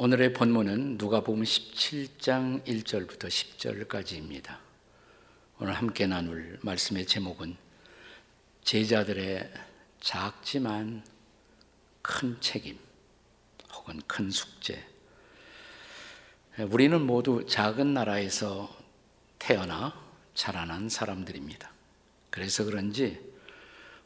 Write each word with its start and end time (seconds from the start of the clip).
오늘의 0.00 0.32
본문은 0.32 0.96
누가복음 0.96 1.42
17장 1.42 2.64
1절부터 2.64 3.26
10절까지입니다. 3.26 4.56
오늘 5.58 5.72
함께 5.72 6.06
나눌 6.06 6.56
말씀의 6.62 7.04
제목은 7.04 7.56
제자들의 8.62 9.52
작지만 9.98 11.02
큰 12.00 12.36
책임 12.40 12.78
혹은 13.74 14.00
큰 14.06 14.30
숙제. 14.30 14.86
우리는 16.70 17.04
모두 17.04 17.44
작은 17.44 17.92
나라에서 17.92 18.72
태어나 19.40 20.00
자라난 20.32 20.88
사람들입니다. 20.88 21.72
그래서 22.30 22.62
그런지 22.62 23.18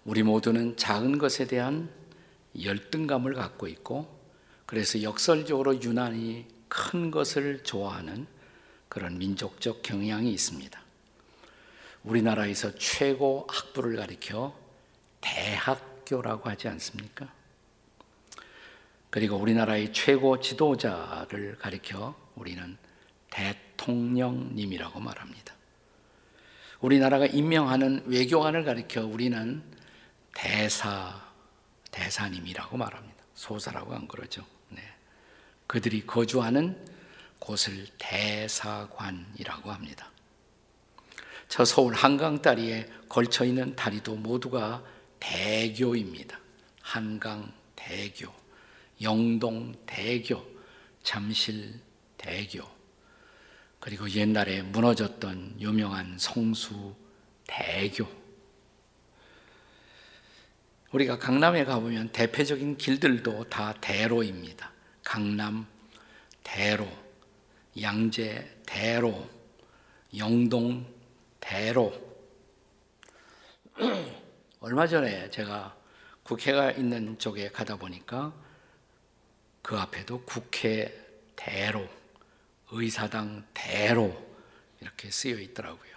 우리 0.06 0.22
모두는 0.22 0.78
작은 0.78 1.18
것에 1.18 1.46
대한 1.46 1.90
열등감을 2.58 3.34
갖고 3.34 3.68
있고 3.68 4.21
그래서 4.72 5.02
역설적으로 5.02 5.82
유난히 5.82 6.46
큰 6.66 7.10
것을 7.10 7.62
좋아하는 7.62 8.26
그런 8.88 9.18
민족적 9.18 9.82
경향이 9.82 10.32
있습니다. 10.32 10.80
우리나라에서 12.04 12.74
최고 12.76 13.46
학부를 13.50 13.96
가리켜 13.96 14.58
대학교라고 15.20 16.48
하지 16.48 16.68
않습니까? 16.68 17.30
그리고 19.10 19.36
우리나라의 19.36 19.92
최고 19.92 20.40
지도자를 20.40 21.58
가리켜 21.58 22.16
우리는 22.34 22.78
대통령님이라고 23.28 25.00
말합니다. 25.00 25.54
우리나라가 26.80 27.26
임명하는 27.26 28.04
외교관을 28.06 28.64
가리켜 28.64 29.04
우리는 29.04 29.62
대사, 30.32 31.30
대사님이라고 31.90 32.78
말합니다. 32.78 33.22
소사라고 33.34 33.92
안 33.92 34.08
그러죠. 34.08 34.46
그들이 35.72 36.06
거주하는 36.06 36.76
곳을 37.38 37.86
대사관이라고 37.96 39.72
합니다. 39.72 40.10
저 41.48 41.64
서울 41.64 41.94
한강 41.94 42.42
다리에 42.42 42.86
걸쳐 43.08 43.46
있는 43.46 43.74
다리도 43.74 44.16
모두가 44.16 44.84
대교입니다. 45.18 46.38
한강 46.82 47.50
대교, 47.74 48.30
영동 49.00 49.74
대교, 49.86 50.44
잠실 51.04 51.80
대교, 52.18 52.68
그리고 53.80 54.10
옛날에 54.10 54.60
무너졌던 54.60 55.56
유명한 55.58 56.18
성수 56.18 56.94
대교. 57.46 58.06
우리가 60.90 61.18
강남에 61.18 61.64
가보면 61.64 62.12
대표적인 62.12 62.76
길들도 62.76 63.48
다 63.48 63.72
대로입니다. 63.80 64.71
강남 65.04 65.66
대로, 66.42 66.88
양재 67.80 68.62
대로, 68.66 69.28
영동 70.16 70.86
대로. 71.40 71.92
얼마 74.60 74.86
전에 74.86 75.30
제가 75.30 75.76
국회가 76.22 76.70
있는 76.70 77.18
쪽에 77.18 77.50
가다 77.50 77.76
보니까 77.76 78.32
그 79.60 79.76
앞에도 79.76 80.22
국회 80.22 80.92
대로, 81.36 81.88
의사당 82.70 83.44
대로 83.52 84.32
이렇게 84.80 85.10
쓰여 85.10 85.38
있더라고요. 85.38 85.92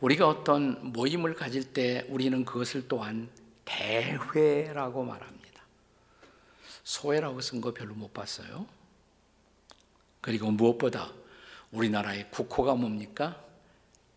우리가 0.00 0.26
어떤 0.28 0.92
모임을 0.92 1.34
가질 1.34 1.72
때 1.72 2.06
우리는 2.08 2.44
그것을 2.44 2.88
또한 2.88 3.28
대회라고 3.64 5.04
말합니다. 5.04 5.39
소회라고 6.84 7.40
쓴 7.40 7.60
거 7.60 7.72
별로 7.72 7.94
못 7.94 8.12
봤어요. 8.12 8.66
그리고 10.20 10.50
무엇보다 10.50 11.12
우리나라의 11.72 12.30
국호가 12.30 12.74
뭡니까? 12.74 13.42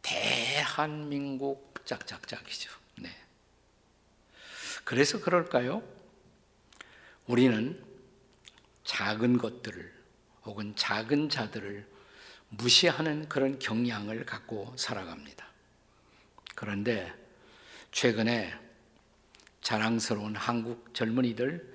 대한민국 0.02 1.74
짝짝짝이죠. 1.86 2.72
네. 2.98 3.10
그래서 4.84 5.20
그럴까요? 5.22 5.82
우리는 7.28 7.82
작은 8.84 9.38
것들을 9.38 9.94
혹은 10.44 10.76
작은 10.76 11.30
자들을 11.30 11.88
무시하는 12.50 13.30
그런 13.30 13.60
경향을 13.60 14.26
갖고 14.26 14.74
살아갑니다. 14.78 15.48
그런데 16.56 17.14
최근에 17.92 18.54
자랑스러운 19.62 20.36
한국 20.36 20.94
젊은이들 20.94 21.73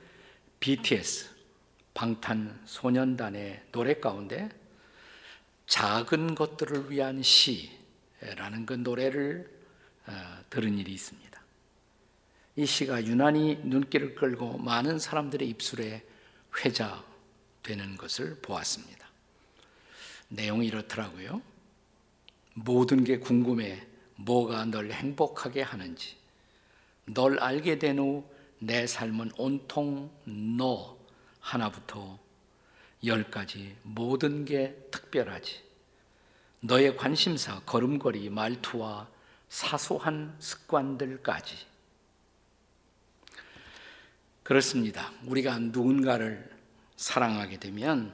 BTS 0.60 1.30
방탄소년단의 1.94 3.66
노래 3.72 3.94
가운데 3.94 4.48
작은 5.66 6.34
것들을 6.34 6.90
위한 6.90 7.22
시라는 7.22 8.66
그 8.66 8.74
노래를 8.74 9.58
어, 10.06 10.12
들은 10.48 10.78
일이 10.78 10.92
있습니다. 10.92 11.28
이 12.56 12.66
시가 12.66 13.04
유난히 13.04 13.60
눈길을 13.62 14.14
끌고 14.14 14.58
많은 14.58 14.98
사람들의 14.98 15.48
입술에 15.48 16.04
회자되는 16.56 17.96
것을 17.98 18.36
보았습니다. 18.40 19.06
내용이 20.28 20.66
이렇더라고요. 20.66 21.42
모든 22.54 23.04
게 23.04 23.18
궁금해. 23.18 23.86
뭐가 24.16 24.64
널 24.64 24.90
행복하게 24.90 25.62
하는지. 25.62 26.16
널 27.06 27.38
알게 27.38 27.78
된 27.78 27.98
후 27.98 28.28
내 28.58 28.86
삶은 28.86 29.32
온통 29.36 30.10
너 30.24 30.98
하나부터 31.40 32.18
열까지 33.04 33.76
모든 33.82 34.44
게 34.44 34.74
특별하지. 34.90 35.62
너의 36.60 36.96
관심사, 36.96 37.60
걸음걸이, 37.60 38.30
말투와 38.30 39.08
사소한 39.48 40.34
습관들까지. 40.40 41.56
그렇습니다. 44.42 45.12
우리가 45.24 45.58
누군가를 45.58 46.50
사랑하게 46.96 47.58
되면 47.60 48.12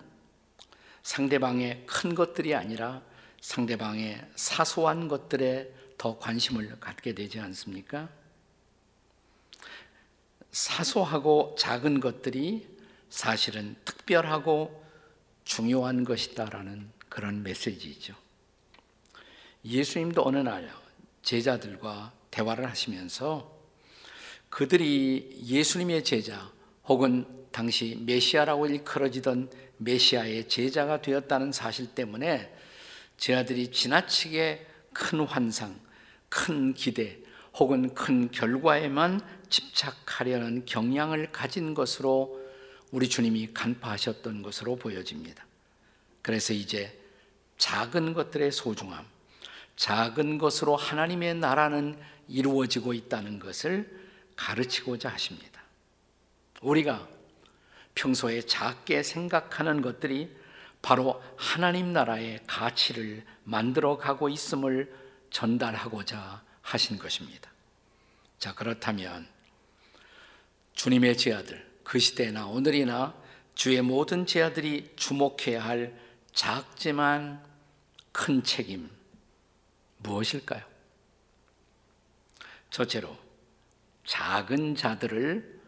상대방의 1.02 1.86
큰 1.86 2.14
것들이 2.14 2.54
아니라 2.54 3.02
상대방의 3.40 4.26
사소한 4.34 5.08
것들에 5.08 5.72
더 5.96 6.18
관심을 6.18 6.80
갖게 6.80 7.14
되지 7.14 7.40
않습니까? 7.40 8.08
사소하고 10.54 11.56
작은 11.58 11.98
것들이 11.98 12.64
사실은 13.10 13.74
특별하고 13.84 14.84
중요한 15.42 16.04
것이다라는 16.04 16.90
그런 17.08 17.42
메시지죠. 17.42 18.14
예수님도 19.64 20.22
어느 20.24 20.38
날 20.38 20.72
제자들과 21.22 22.12
대화를 22.30 22.70
하시면서 22.70 23.52
그들이 24.48 25.40
예수님의 25.44 26.04
제자 26.04 26.52
혹은 26.86 27.26
당시 27.50 28.00
메시아라고 28.06 28.68
일컬어지던 28.68 29.50
메시아의 29.78 30.48
제자가 30.48 31.02
되었다는 31.02 31.50
사실 31.50 31.88
때문에 31.96 32.54
제자들이 33.16 33.72
지나치게 33.72 34.66
큰 34.92 35.20
환상, 35.20 35.80
큰 36.28 36.74
기대 36.74 37.18
혹은 37.58 37.92
큰 37.94 38.30
결과에만 38.30 39.20
집착하려는 39.48 40.64
경향을 40.66 41.32
가진 41.32 41.74
것으로 41.74 42.40
우리 42.90 43.08
주님이 43.08 43.52
간파하셨던 43.52 44.42
것으로 44.42 44.76
보여집니다. 44.76 45.44
그래서 46.22 46.52
이제 46.52 46.98
작은 47.58 48.14
것들의 48.14 48.52
소중함, 48.52 49.04
작은 49.76 50.38
것으로 50.38 50.76
하나님의 50.76 51.34
나라는 51.34 51.98
이루어지고 52.28 52.94
있다는 52.94 53.38
것을 53.38 54.04
가르치고자 54.36 55.08
하십니다. 55.10 55.62
우리가 56.62 57.08
평소에 57.94 58.42
작게 58.42 59.02
생각하는 59.02 59.82
것들이 59.82 60.34
바로 60.82 61.22
하나님 61.36 61.92
나라의 61.92 62.40
가치를 62.46 63.24
만들어 63.44 63.96
가고 63.96 64.28
있음을 64.28 64.92
전달하고자 65.30 66.42
하신 66.62 66.98
것입니다. 66.98 67.50
자, 68.38 68.54
그렇다면 68.54 69.26
주님의 70.74 71.16
제아들, 71.16 71.66
그 71.82 71.98
시대나 71.98 72.46
오늘이나 72.46 73.14
주의 73.54 73.80
모든 73.80 74.26
제아들이 74.26 74.90
주목해야 74.96 75.64
할 75.64 75.98
작지만 76.32 77.42
큰 78.12 78.42
책임 78.42 78.90
무엇일까요? 79.98 80.62
첫째로 82.70 83.16
작은 84.04 84.76
자들을 84.76 85.60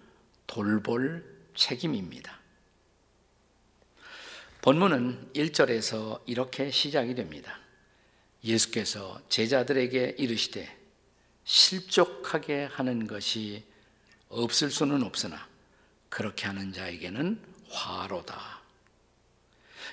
돌볼 0.47 1.25
책임입니다. 1.55 2.39
본문은 4.61 5.31
1절에서 5.35 6.21
이렇게 6.27 6.71
시작이 6.71 7.15
됩니다. 7.15 7.61
예수께서 8.43 9.21
제자들에게 9.29 10.17
이르시되 10.19 10.77
실족하게 11.45 12.65
하는 12.65 13.07
것이 13.07 13.65
없을 14.29 14.71
수는 14.71 15.03
없으나 15.03 15.47
그렇게 16.09 16.47
하는 16.47 16.73
자에게는 16.73 17.41
화로다. 17.71 18.61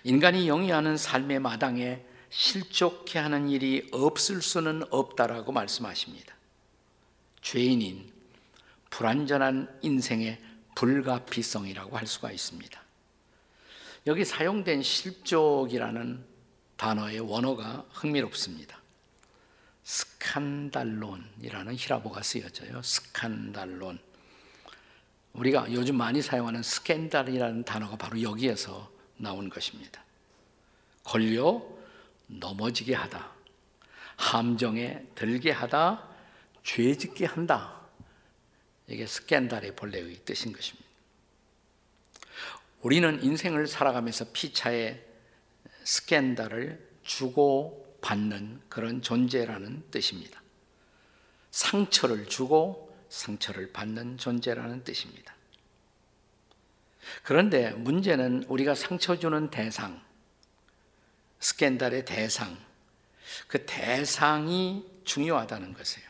인간이 0.03 0.47
영위하는 0.47 0.97
삶의 0.97 1.39
마당에 1.39 2.03
실족해 2.29 3.19
하는 3.19 3.49
일이 3.49 3.87
없을 3.91 4.41
수는 4.41 4.83
없다라고 4.89 5.51
말씀하십니다. 5.51 6.35
죄인인 7.41 8.11
불완전한 8.89 9.79
인생의 9.81 10.41
불가피성이라고 10.75 11.97
할 11.97 12.07
수가 12.07 12.31
있습니다. 12.31 12.81
여기 14.07 14.25
사용된 14.25 14.81
실족이라는 14.83 16.25
단어의 16.75 17.19
원어가 17.19 17.85
흥미롭습니다. 17.91 18.81
σκάνδαλον이라는 19.83 21.75
헬라어가 21.75 22.23
쓰여져요. 22.23 22.81
σκάνδαλον. 22.81 23.99
우리가 25.33 25.71
요즘 25.73 25.97
많이 25.97 26.21
사용하는 26.21 26.61
스캔달이라는 26.61 27.65
단어가 27.65 27.95
바로 27.95 28.21
여기에서 28.21 28.91
나온 29.17 29.49
것입니다. 29.49 30.03
걸려 31.03 31.61
넘어지게 32.27 32.93
하다, 32.93 33.31
함정에 34.15 35.03
들게 35.15 35.51
하다, 35.51 36.07
죄 36.63 36.95
짓게 36.95 37.25
한다. 37.25 37.81
이게 38.87 39.07
스캔달의 39.07 39.75
본래의 39.75 40.21
뜻인 40.25 40.53
것입니다. 40.53 40.87
우리는 42.81 43.23
인생을 43.23 43.67
살아가면서 43.67 44.25
피차에 44.33 45.01
스캔달을 45.83 46.93
주고 47.03 47.97
받는 48.01 48.61
그런 48.69 49.01
존재라는 49.01 49.83
뜻입니다. 49.89 50.41
상처를 51.51 52.27
주고 52.27 52.92
상처를 53.13 53.71
받는 53.71 54.17
존재라는 54.17 54.83
뜻입니다. 54.83 55.35
그런데 57.21 57.69
문제는 57.71 58.45
우리가 58.47 58.73
상처 58.73 59.19
주는 59.19 59.51
대상, 59.51 60.01
스캔달의 61.39 62.05
대상, 62.05 62.57
그 63.47 63.65
대상이 63.65 64.83
중요하다는 65.03 65.73
것이에요. 65.73 66.09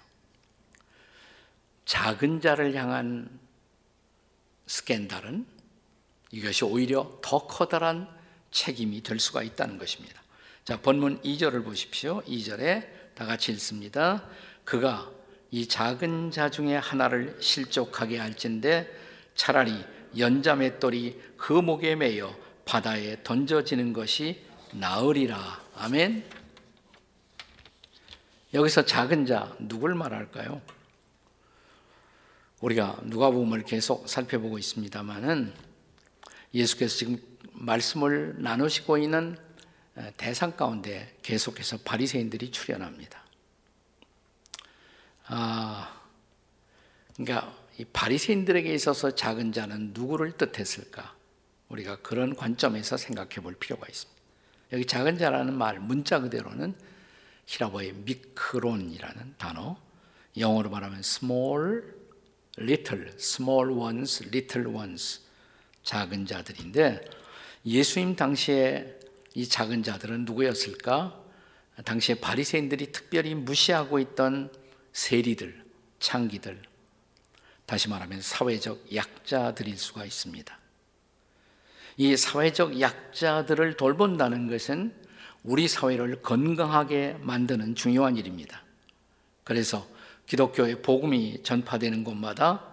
작은 1.85 2.39
자를 2.39 2.73
향한 2.75 3.27
스캔달은 4.67 5.45
이것이 6.31 6.63
오히려 6.63 7.19
더 7.21 7.47
커다란 7.47 8.07
책임이 8.51 9.03
될 9.03 9.19
수가 9.19 9.43
있다는 9.43 9.77
것입니다. 9.77 10.21
자, 10.63 10.79
본문 10.79 11.21
2절을 11.21 11.65
보십시오. 11.65 12.21
2절에 12.21 13.13
다 13.13 13.25
같이 13.25 13.51
읽습니다. 13.51 14.25
그가 14.63 15.11
이 15.53 15.67
작은 15.67 16.31
자 16.31 16.49
중에 16.49 16.77
하나를 16.77 17.37
실족하게 17.39 18.17
할진데 18.17 18.91
차라리 19.35 19.85
연자맷돌이 20.17 21.21
그 21.37 21.53
목에 21.53 21.95
매여 21.95 22.35
바다에 22.65 23.21
던져지는 23.23 23.93
것이 23.93 24.43
나으리라. 24.71 25.63
아멘. 25.75 26.27
여기서 28.55 28.85
작은 28.85 29.27
자 29.27 29.55
누굴 29.59 29.93
말할까요? 29.93 30.59
우리가 32.59 32.97
누가복음을 33.03 33.61
계속 33.65 34.09
살펴보고 34.09 34.57
있습니다만은 34.57 35.53
예수께서 36.55 36.97
지금 36.97 37.21
말씀을 37.51 38.37
나누시고 38.39 38.97
있는 38.97 39.37
대상 40.17 40.53
가운데 40.53 41.15
계속해서 41.21 41.77
바리새인들이 41.85 42.49
출현합니다. 42.49 43.22
아, 45.25 46.01
그러니까 47.15 47.55
이 47.77 47.85
바리새인들에게 47.85 48.73
있어서 48.73 49.15
작은 49.15 49.51
자는 49.51 49.91
누구를 49.93 50.33
뜻했을까? 50.33 51.15
우리가 51.69 51.97
그런 51.97 52.35
관점에서 52.35 52.97
생각해 52.97 53.35
볼 53.41 53.55
필요가 53.55 53.87
있습니다. 53.87 54.21
여기 54.73 54.85
작은 54.85 55.17
자라는 55.17 55.53
말 55.53 55.79
문자 55.79 56.19
그대로는 56.19 56.75
히라보의 57.45 57.93
미크론이라는 57.93 59.35
단어, 59.37 59.77
영어로 60.37 60.69
말하면 60.69 60.99
small, 60.99 61.83
little, 62.59 63.07
small 63.15 63.71
ones, 63.71 64.23
little 64.23 64.67
ones, 64.69 65.21
작은 65.83 66.25
자들인데 66.25 67.03
예수님 67.65 68.15
당시에 68.15 68.99
이 69.35 69.47
작은 69.47 69.83
자들은 69.83 70.25
누구였을까? 70.25 71.21
당시에 71.85 72.15
바리새인들이 72.15 72.91
특별히 72.91 73.33
무시하고 73.33 73.99
있던 73.99 74.51
세리들, 74.93 75.63
창기들, 75.99 76.61
다시 77.65 77.89
말하면 77.89 78.21
사회적 78.21 78.93
약자들일 78.93 79.77
수가 79.77 80.05
있습니다. 80.05 80.57
이 81.97 82.17
사회적 82.17 82.79
약자들을 82.79 83.77
돌본다는 83.77 84.47
것은 84.47 84.93
우리 85.43 85.67
사회를 85.67 86.21
건강하게 86.21 87.17
만드는 87.21 87.75
중요한 87.75 88.17
일입니다. 88.17 88.63
그래서 89.43 89.85
기독교의 90.25 90.81
복음이 90.81 91.43
전파되는 91.43 92.03
곳마다 92.03 92.65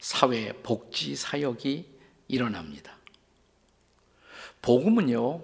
사회 0.00 0.52
복지 0.62 1.14
사역이 1.14 1.86
일어납니다. 2.28 2.96
복음은요, 4.60 5.42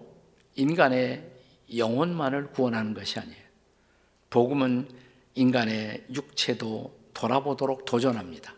인간의 0.57 1.31
영혼만을 1.77 2.49
구원하는 2.49 2.93
것이 2.93 3.19
아니에요. 3.19 3.43
복음은 4.31 4.89
인간의 5.35 6.05
육체도 6.15 6.99
돌아보도록 7.15 7.85
도전합니다. 7.85 8.55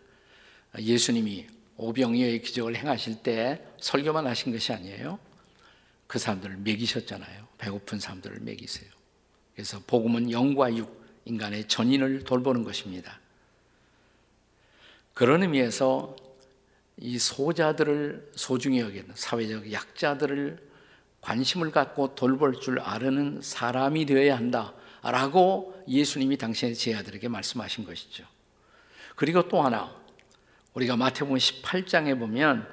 예수님이 0.79 1.47
오병이어의 1.77 2.43
기적을 2.43 2.77
행하실 2.77 3.23
때 3.23 3.65
설교만 3.81 4.27
하신 4.27 4.53
것이 4.53 4.73
아니에요. 4.73 5.19
그 6.07 6.19
사람들을 6.19 6.59
먹이셨잖아요. 6.59 7.49
배고픈 7.59 7.99
사람들을 7.99 8.41
먹이세요. 8.41 8.91
그래서 9.55 9.81
복음은 9.87 10.31
영과 10.31 10.75
육, 10.75 11.03
인간의 11.25 11.69
전인을 11.69 12.25
돌보는 12.25 12.65
것입니다. 12.65 13.21
그런 15.15 15.43
의미에서 15.43 16.17
이 16.97 17.19
소자들을 17.19 18.33
소중히 18.35 18.81
여기는 18.81 19.11
사회적 19.15 19.73
약자들을 19.73 20.71
관심을 21.21 21.71
갖고 21.71 22.15
돌볼 22.15 22.61
줄 22.61 22.81
아는 22.81 23.41
사람이 23.43 24.07
되어야 24.07 24.37
한다 24.37 24.75
라고 25.11 25.75
예수님이 25.87 26.39
당신의 26.39 26.75
제자들에게 26.75 27.29
말씀하신 27.29 27.85
것이죠. 27.85 28.25
그리고 29.17 29.49
또 29.49 29.63
하나 29.63 29.95
우리가 30.73 30.97
마태복음 30.97 31.37
18장에 31.37 32.19
보면 32.19 32.67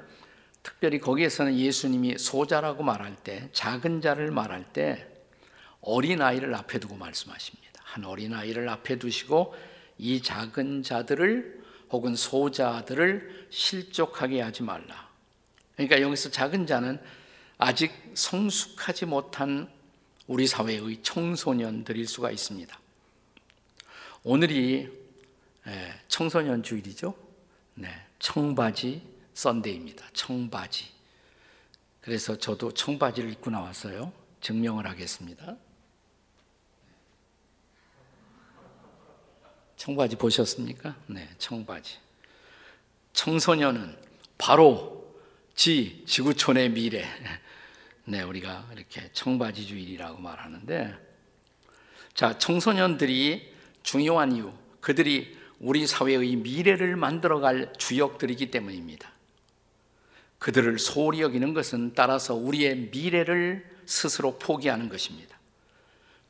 특별히 0.64 1.00
거기에서는 1.00 1.58
예수님이 1.58 2.18
소자라고 2.18 2.84
말할 2.84 3.16
때 3.16 3.50
작은 3.52 4.02
자를 4.02 4.32
말할 4.32 4.66
때 4.72 5.08
어린 5.82 6.22
아이를 6.22 6.54
앞에 6.56 6.80
두고 6.80 6.96
말씀하십니다. 6.96 7.82
한 7.84 8.06
어린 8.06 8.34
아이를 8.34 8.70
앞에 8.70 8.98
두시고 8.98 9.56
이 9.98 10.22
작은 10.22 10.84
자들을 10.84 11.62
혹은 11.90 12.16
소자들을 12.16 13.48
실족하게 13.50 14.42
하지 14.42 14.64
말라. 14.64 15.10
그러니까 15.76 16.02
여기서 16.02 16.30
작은 16.30 16.66
자는 16.66 17.00
아직 17.58 17.92
성숙하지 18.14 19.06
못한 19.06 19.70
우리 20.32 20.48
사회의 20.48 20.98
청소년들일 21.04 22.08
수가 22.08 22.32
있습니다. 22.32 22.80
오늘이 24.24 24.90
예, 25.68 26.02
청소년 26.08 26.64
주일이죠. 26.64 27.14
네, 27.74 27.90
청바지 28.18 29.02
썬데이입니다. 29.34 30.08
청바지. 30.14 30.90
그래서 32.00 32.38
저도 32.38 32.74
청바지를 32.74 33.30
입고 33.34 33.50
나왔어요. 33.50 34.14
증명을 34.40 34.88
하겠습니다. 34.88 35.58
청바지 39.76 40.16
보셨습니까? 40.16 40.96
네, 41.08 41.28
청바지. 41.40 41.98
청소년은 43.12 43.98
바로 44.38 45.14
지 45.56 46.06
지구촌의 46.08 46.70
미래. 46.70 47.06
네, 48.06 48.24
우리가 48.24 48.68
이렇게 48.76 49.10
청바지 49.14 49.68
주일이라고 49.68 50.20
말하는데 50.20 50.96
자, 52.14 52.38
청소년들이 52.38 53.54
중요한 53.84 54.36
이유, 54.36 54.52
그들이 54.80 55.38
우리 55.60 55.86
사회의 55.86 56.36
미래를 56.36 56.96
만들어 56.96 57.40
갈 57.40 57.72
주역들이기 57.78 58.52
때문입니다. 58.52 59.12
그들을 60.40 60.80
소홀히 60.80 61.22
여기는 61.22 61.54
것은 61.54 61.94
따라서 61.94 62.34
우리의 62.34 62.90
미래를 62.92 63.70
스스로 63.86 64.40
포기하는 64.40 64.90
것입니다. 64.90 65.38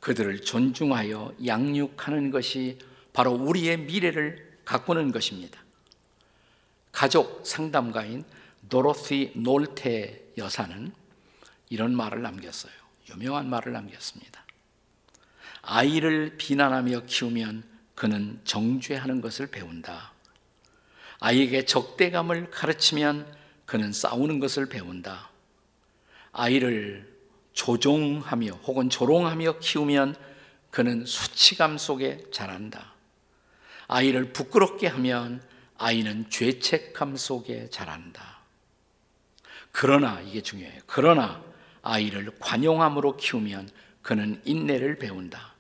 그들을 0.02 0.42
존중하여 0.42 1.36
양육하는 1.46 2.32
것이 2.32 2.78
바로 3.14 3.32
우리의 3.32 3.78
미래를 3.78 4.58
가꾸는 4.66 5.12
것입니다. 5.12 5.60
가족 6.92 7.46
상담가인 7.46 8.26
도로시 8.70 9.32
놀테 9.36 10.34
여사는 10.38 11.01
이런 11.72 11.96
말을 11.96 12.22
남겼어요. 12.22 12.74
유명한 13.10 13.50
말을 13.50 13.72
남겼습니다. 13.72 14.46
아이를 15.62 16.36
비난하며 16.38 17.04
키우면 17.06 17.64
그는 17.96 18.42
정죄하는 18.44 19.22
것을 19.22 19.48
배운다. 19.48 20.12
아이에게 21.22 21.64
적대감을 21.66 22.52
가르치면 22.52 23.26
그는 23.66 23.94
싸우는 23.94 24.42
것을 24.42 24.68
배운다. 24.68 25.30
아이를 26.34 27.10
조종하며 27.54 28.52
혹은 28.66 28.90
조롱하며 28.90 29.60
키우면 29.60 30.16
그는 30.72 31.06
수치감 31.06 31.78
속에 31.78 32.26
자란다. 32.34 32.92
아이를 33.88 34.34
부끄럽게 34.34 34.88
하면 34.88 35.42
아이는 35.78 36.30
죄책감 36.30 37.16
속에 37.16 37.70
자란다. 37.70 38.42
그러나 39.72 40.20
이게 40.20 40.42
중요해요. 40.42 40.82
그러나 40.86 41.51
아이를 41.82 42.32
관용함으로 42.40 43.18
키우면 43.18 43.70
그는 44.02 44.42
인내를 44.46 44.98
배운다. 44.98 45.54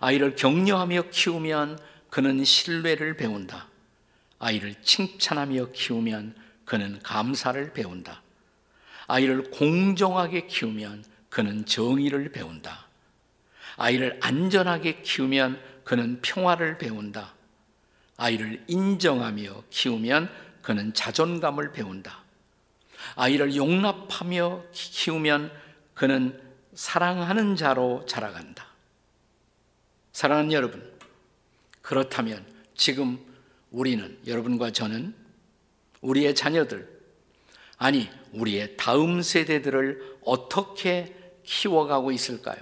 아이를 0.00 0.36
격려하며 0.36 1.10
키우면 1.10 1.78
그는 2.10 2.44
신뢰를 2.44 3.16
배운다. 3.16 3.68
아이를 4.38 4.74
칭찬하며 4.82 5.72
키우면 5.72 6.34
그는 6.64 7.00
감사를 7.02 7.72
배운다. 7.72 8.22
아이를 9.06 9.50
공정하게 9.50 10.46
키우면 10.46 11.04
그는 11.30 11.64
정의를 11.64 12.30
배운다. 12.30 12.86
아이를 13.76 14.18
안전하게 14.22 15.02
키우면 15.02 15.60
그는 15.84 16.20
평화를 16.20 16.78
배운다. 16.78 17.34
아이를 18.16 18.64
인정하며 18.66 19.64
키우면 19.70 20.30
그는 20.62 20.92
자존감을 20.92 21.72
배운다. 21.72 22.27
아이를 23.16 23.56
용납하며 23.56 24.64
키우면 24.72 25.52
그는 25.94 26.40
사랑하는 26.74 27.56
자로 27.56 28.04
자라간다. 28.06 28.66
사랑하는 30.12 30.52
여러분, 30.52 30.98
그렇다면 31.82 32.46
지금 32.74 33.18
우리는, 33.70 34.18
여러분과 34.26 34.70
저는 34.70 35.14
우리의 36.00 36.34
자녀들, 36.34 36.88
아니, 37.76 38.10
우리의 38.32 38.76
다음 38.76 39.22
세대들을 39.22 40.18
어떻게 40.24 41.14
키워가고 41.44 42.12
있을까요? 42.12 42.58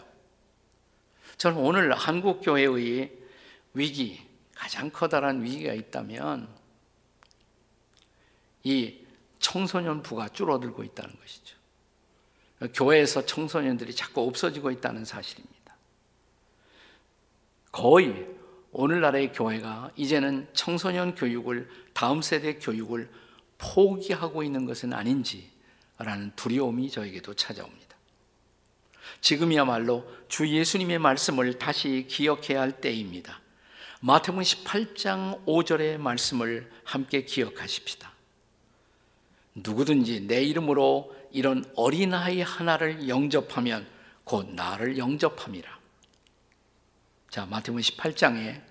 저는 1.38 1.58
오늘 1.58 1.94
한국교회의 1.94 3.12
위기, 3.74 4.20
가장 4.54 4.90
커다란 4.90 5.42
위기가 5.42 5.74
있다면 5.74 6.48
이 8.64 9.05
청소년 9.46 10.02
부가 10.02 10.28
줄어들고 10.28 10.82
있다는 10.82 11.14
것이죠. 11.20 11.56
교회에서 12.74 13.26
청소년들이 13.26 13.94
자꾸 13.94 14.22
없어지고 14.22 14.72
있다는 14.72 15.04
사실입니다. 15.04 15.76
거의 17.70 18.26
오늘날의 18.72 19.32
교회가 19.32 19.92
이제는 19.94 20.48
청소년 20.52 21.14
교육을 21.14 21.70
다음 21.92 22.22
세대 22.22 22.58
교육을 22.58 23.08
포기하고 23.58 24.42
있는 24.42 24.66
것은 24.66 24.92
아닌지라는 24.92 26.32
두려움이 26.34 26.90
저에게도 26.90 27.34
찾아옵니다. 27.34 27.96
지금이야말로 29.20 30.04
주 30.26 30.48
예수님의 30.48 30.98
말씀을 30.98 31.56
다시 31.60 32.06
기억해야 32.08 32.60
할 32.60 32.80
때입니다. 32.80 33.40
마태복음 34.00 34.42
18장 34.42 35.44
5절의 35.46 35.98
말씀을 35.98 36.68
함께 36.82 37.24
기억하십시다. 37.24 38.15
누구든지 39.56 40.26
내 40.26 40.42
이름으로 40.42 41.14
이런 41.32 41.64
어린아이 41.74 42.42
하나를 42.42 43.08
영접하면 43.08 43.86
곧 44.24 44.50
나를 44.54 44.98
영접함이라. 44.98 45.76
자, 47.30 47.46
마태복음 47.46 47.80
18장에 47.80 48.62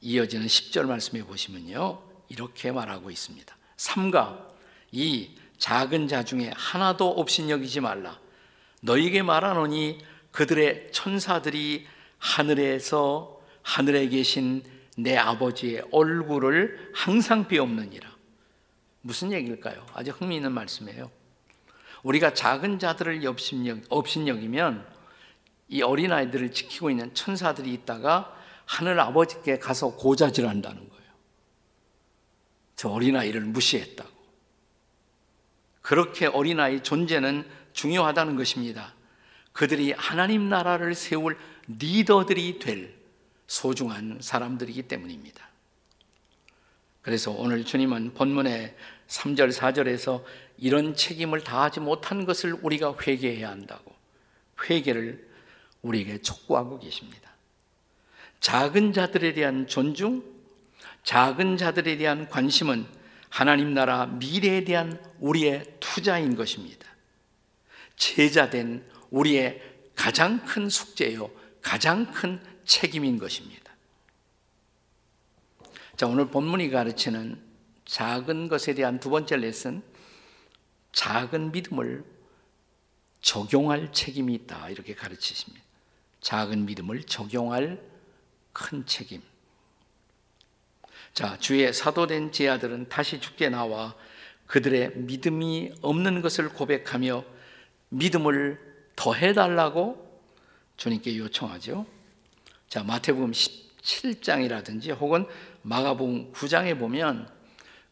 이어지는 0.00 0.46
10절 0.46 0.86
말씀해 0.86 1.24
보시면요. 1.24 2.02
이렇게 2.28 2.72
말하고 2.72 3.10
있습니다. 3.10 3.56
삼가 3.76 4.48
이 4.90 5.30
작은 5.58 6.08
자 6.08 6.24
중에 6.24 6.50
하나도 6.54 7.08
없인 7.08 7.50
여기지 7.50 7.80
말라. 7.80 8.18
너에게 8.82 9.22
말하노니 9.22 9.98
그들의 10.30 10.90
천사들이 10.92 11.86
하늘에서 12.18 13.40
하늘에 13.62 14.08
계신 14.08 14.62
내 14.96 15.16
아버지의 15.16 15.84
얼굴을 15.92 16.90
항상 16.94 17.46
비옵느니라. 17.46 18.11
무슨 19.02 19.32
얘기일까요? 19.32 19.84
아주 19.94 20.10
흥미있는 20.12 20.52
말씀이에요. 20.52 21.10
우리가 22.02 22.34
작은 22.34 22.78
자들을 22.78 23.24
업신여 23.26 24.34
기면 24.34 24.86
이 25.68 25.82
어린아이들을 25.82 26.52
지키고 26.52 26.90
있는 26.90 27.14
천사들이 27.14 27.72
있다가 27.72 28.36
하늘 28.64 28.98
아버지께 29.00 29.58
가서 29.58 29.96
고자질 29.96 30.48
한다는 30.48 30.88
거예요. 30.88 31.12
저 32.76 32.88
어린아이를 32.88 33.40
무시했다고. 33.42 34.10
그렇게 35.80 36.26
어린아이 36.26 36.82
존재는 36.82 37.48
중요하다는 37.72 38.36
것입니다. 38.36 38.94
그들이 39.52 39.92
하나님 39.92 40.48
나라를 40.48 40.94
세울 40.94 41.38
리더들이 41.66 42.58
될 42.58 42.94
소중한 43.46 44.18
사람들이기 44.20 44.82
때문입니다. 44.84 45.51
그래서 47.02 47.32
오늘 47.32 47.64
주님은 47.64 48.14
본문의 48.14 48.74
3절, 49.08 49.52
4절에서 49.52 50.22
이런 50.56 50.94
책임을 50.94 51.42
다하지 51.42 51.80
못한 51.80 52.24
것을 52.24 52.56
우리가 52.62 52.94
회개해야 53.00 53.50
한다고 53.50 53.92
회개를 54.64 55.28
우리에게 55.82 56.22
촉구하고 56.22 56.78
계십니다. 56.78 57.32
작은 58.40 58.92
자들에 58.92 59.34
대한 59.34 59.66
존중, 59.66 60.24
작은 61.04 61.56
자들에 61.56 61.96
대한 61.96 62.28
관심은 62.28 62.86
하나님 63.28 63.74
나라 63.74 64.06
미래에 64.06 64.64
대한 64.64 65.00
우리의 65.18 65.64
투자인 65.80 66.36
것입니다. 66.36 66.86
제자된 67.96 68.84
우리의 69.10 69.60
가장 69.94 70.44
큰 70.44 70.68
숙제요, 70.68 71.30
가장 71.60 72.10
큰 72.12 72.40
책임인 72.64 73.18
것입니다. 73.18 73.61
자, 75.96 76.06
오늘 76.06 76.26
본문이 76.26 76.70
가르치는 76.70 77.40
작은 77.84 78.48
것에 78.48 78.74
대한 78.74 78.98
두 78.98 79.10
번째 79.10 79.36
레슨, 79.36 79.82
작은 80.92 81.52
믿음을 81.52 82.04
적용할 83.20 83.92
책임이 83.92 84.34
있다. 84.34 84.70
이렇게 84.70 84.94
가르치십니다. 84.94 85.64
작은 86.20 86.66
믿음을 86.66 87.02
적용할 87.04 87.80
큰 88.52 88.86
책임. 88.86 89.22
자, 91.12 91.38
주의 91.38 91.72
사도된 91.72 92.32
제 92.32 92.48
아들은 92.48 92.88
다시 92.88 93.20
죽게 93.20 93.50
나와 93.50 93.94
그들의 94.46 94.96
믿음이 94.96 95.72
없는 95.82 96.22
것을 96.22 96.48
고백하며 96.48 97.24
믿음을 97.90 98.58
더해달라고 98.96 100.20
주님께 100.76 101.18
요청하죠. 101.18 101.86
자, 102.68 102.82
마태복음 102.82 103.32
17장이라든지 103.32 104.98
혹은 104.98 105.26
마가복음 105.62 106.32
9장에 106.32 106.78
보면 106.78 107.28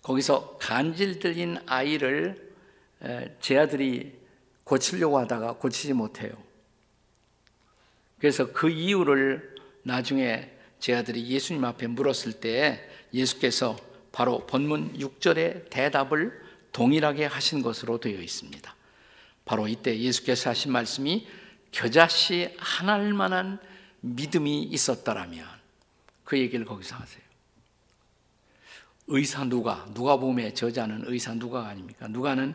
거기서 0.03 0.59
간질 0.59 1.19
들린 1.19 1.59
아이를 1.67 2.53
제 3.41 3.59
아들이 3.59 4.19
고치려고 4.65 5.19
하다가 5.19 5.55
고치지 5.55 5.95
못해요. 5.95 6.33
그래서 8.19 8.53
그 8.53 8.69
이유를 8.71 9.57
나중에 9.83 10.51
제 10.79 10.95
아들이 10.95 11.27
예수님 11.29 11.65
앞에 11.65 11.87
물었을 11.87 12.35
때 12.35 12.89
예수께서 13.13 13.77
바로 14.13 14.47
본문 14.47 14.99
6절의 14.99 15.71
대답을 15.71 16.41
동일하게 16.73 17.27
하신 17.27 17.63
것으로 17.63 17.99
되어 17.99 18.21
있습니다. 18.21 18.75
바로 19.45 19.67
이때 19.67 19.99
예수께서 19.99 20.51
하신 20.51 20.73
말씀이 20.73 21.27
겨자씨 21.73 22.55
하나일 22.59 23.15
만한 23.15 23.59
믿음이 24.01 24.63
있었더라면 24.65 25.47
그 26.25 26.39
얘기를 26.39 26.65
거기서 26.65 26.97
하세요. 26.97 27.20
의사 29.11 29.45
누가, 29.45 29.87
누가 29.93 30.17
보면 30.17 30.55
저자는 30.55 31.03
의사 31.07 31.35
누가가 31.35 31.69
아닙니까? 31.69 32.07
누가는 32.09 32.55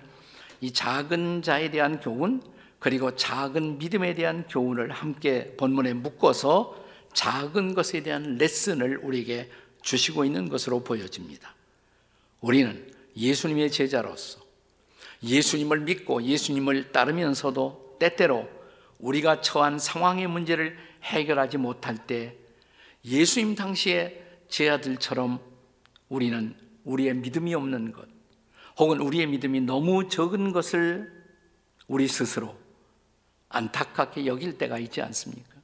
이 0.62 0.72
작은 0.72 1.42
자에 1.42 1.70
대한 1.70 2.00
교훈, 2.00 2.42
그리고 2.80 3.16
작은 3.16 3.78
믿음에 3.78 4.16
대한 4.16 4.46
교훈을 4.48 4.92
함께 4.92 5.54
본문에 5.58 5.94
묶어서 5.94 6.84
작은 7.14 7.74
것에 7.74 8.04
대한 8.04 8.38
레슨을 8.38 9.00
우리에게 9.04 9.50
주시고 9.82 10.24
있는 10.26 10.50
것으로 10.50 10.84
보여집니다. 10.84 11.54
우리는 12.42 12.92
예수님의 13.18 13.72
제자로서 13.72 14.40
예수님을 15.24 15.82
믿고 15.82 16.24
예수님을 16.24 16.92
따르면서도 16.92 17.98
때때로 18.00 18.48
우리가 19.00 19.42
처한 19.42 19.78
상황의 19.80 20.28
문제를 20.28 20.78
해결하지 21.04 21.58
못할 21.58 21.98
때 21.98 22.36
예수님 23.04 23.56
당시의 23.56 24.22
제 24.48 24.70
아들처럼 24.70 25.40
우리는 26.10 26.56
우리의 26.84 27.16
믿음이 27.16 27.54
없는 27.56 27.92
것, 27.92 28.08
혹은 28.78 29.00
우리의 29.00 29.28
믿음이 29.28 29.62
너무 29.62 30.10
적은 30.10 30.52
것을 30.52 31.12
우리 31.88 32.08
스스로 32.08 32.58
안타깝게 33.50 34.26
여길 34.26 34.58
때가 34.58 34.78
있지 34.80 35.02
않습니까? 35.02 35.56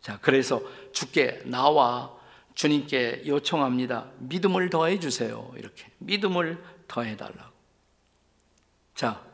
자, 0.00 0.18
그래서 0.20 0.62
주께 0.92 1.42
나와 1.44 2.16
주님께 2.54 3.22
요청합니다. 3.26 4.10
믿음을 4.18 4.68
더해 4.70 4.98
주세요. 4.98 5.52
이렇게. 5.56 5.86
믿음을 5.98 6.62
더해 6.88 7.16
달라고. 7.16 7.52
자, 8.94 9.24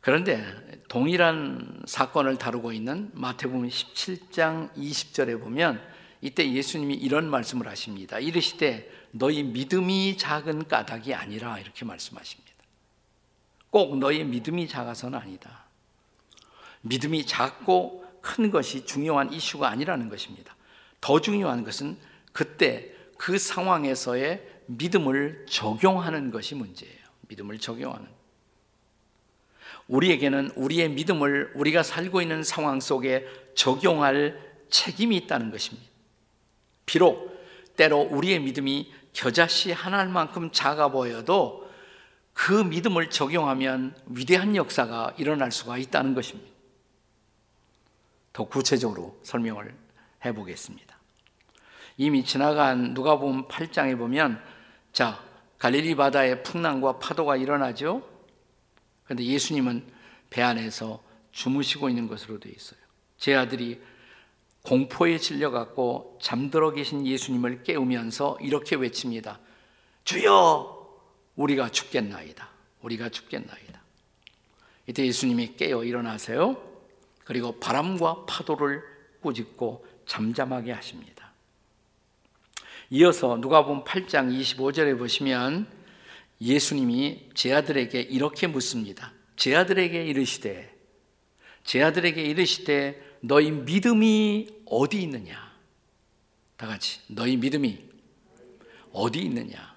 그런데 0.00 0.44
동일한 0.88 1.82
사건을 1.86 2.38
다루고 2.38 2.72
있는 2.72 3.10
마태복음 3.14 3.68
17장 3.68 4.72
20절에 4.74 5.40
보면 5.40 5.82
이때 6.20 6.48
예수님이 6.52 6.94
이런 6.94 7.28
말씀을 7.28 7.66
하십니다. 7.66 8.18
이르시되 8.18 8.88
너희 9.12 9.42
믿음이 9.42 10.16
작은 10.16 10.68
까닭이 10.68 11.14
아니라 11.14 11.58
이렇게 11.58 11.84
말씀하십니다. 11.84 12.52
꼭 13.70 13.96
너희 13.98 14.24
믿음이 14.24 14.68
작아서는 14.68 15.18
아니다. 15.18 15.64
믿음이 16.82 17.26
작고 17.26 18.04
큰 18.20 18.50
것이 18.50 18.84
중요한 18.84 19.32
이슈가 19.32 19.68
아니라는 19.68 20.08
것입니다. 20.08 20.56
더 21.00 21.20
중요한 21.20 21.64
것은 21.64 21.96
그때 22.32 22.92
그 23.18 23.38
상황에서의 23.38 24.46
믿음을 24.66 25.46
적용하는 25.48 26.30
것이 26.30 26.54
문제예요. 26.54 27.02
믿음을 27.28 27.58
적용하는. 27.58 28.06
우리에게는 29.88 30.52
우리의 30.56 30.90
믿음을 30.90 31.52
우리가 31.54 31.82
살고 31.82 32.22
있는 32.22 32.42
상황 32.42 32.80
속에 32.80 33.26
적용할 33.54 34.40
책임이 34.70 35.16
있다는 35.16 35.50
것입니다. 35.50 35.88
비록 36.86 37.32
때로 37.76 38.00
우리의 38.00 38.40
믿음이 38.40 38.92
겨자씨 39.12 39.72
하나만큼 39.72 40.50
작아 40.52 40.88
보여도 40.88 41.70
그 42.32 42.52
믿음을 42.52 43.10
적용하면 43.10 43.94
위대한 44.06 44.56
역사가 44.56 45.14
일어날 45.18 45.52
수가 45.52 45.78
있다는 45.78 46.14
것입니다. 46.14 46.50
더 48.32 48.44
구체적으로 48.44 49.18
설명을 49.22 49.74
해 50.24 50.32
보겠습니다. 50.32 50.96
이미 51.98 52.24
지나간 52.24 52.94
누가복음 52.94 53.48
8장에 53.48 53.98
보면 53.98 54.42
자, 54.92 55.22
갈릴리 55.58 55.94
바다에 55.94 56.42
풍랑과 56.42 56.98
파도가 56.98 57.36
일어나죠. 57.36 58.08
그런데 59.04 59.24
예수님은 59.24 59.86
배 60.30 60.42
안에서 60.42 61.02
주무시고 61.32 61.88
있는 61.88 62.08
것으로 62.08 62.40
되어 62.40 62.52
있어요. 62.52 62.80
제 63.18 63.34
아들이 63.34 63.80
공포에 64.62 65.18
질려갖고 65.18 66.18
잠들어 66.22 66.72
계신 66.72 67.06
예수님을 67.06 67.64
깨우면서 67.64 68.38
이렇게 68.40 68.76
외칩니다. 68.76 69.40
주여, 70.04 71.00
우리가 71.36 71.70
죽겠나이다. 71.70 72.48
우리가 72.82 73.08
죽겠나이다. 73.08 73.82
이때 74.86 75.06
예수님이 75.06 75.56
깨어 75.56 75.84
일어나세요. 75.84 76.56
그리고 77.24 77.58
바람과 77.58 78.24
파도를 78.26 78.82
꾸짖고 79.20 79.86
잠잠하게 80.06 80.72
하십니다. 80.72 81.32
이어서 82.90 83.36
누가복음 83.36 83.84
8장 83.84 84.38
25절에 84.38 84.98
보시면 84.98 85.66
예수님이 86.40 87.30
제 87.34 87.54
아들에게 87.54 88.00
이렇게 88.00 88.46
묻습니다. 88.48 89.12
제 89.36 89.54
아들에게 89.56 90.04
이르시되 90.04 90.72
제 91.64 91.82
아들에게 91.82 92.20
이르시되 92.20 93.11
너희 93.24 93.50
믿음이 93.50 94.48
어디 94.66 95.02
있느냐? 95.02 95.52
다 96.56 96.66
같이 96.66 97.00
너희 97.06 97.36
믿음이 97.36 97.78
어디 98.92 99.20
있느냐? 99.20 99.74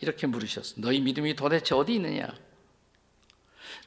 이렇게 0.00 0.26
물으셨어. 0.26 0.80
너희 0.80 1.00
믿음이 1.00 1.36
도대체 1.36 1.74
어디 1.74 1.94
있느냐? 1.94 2.34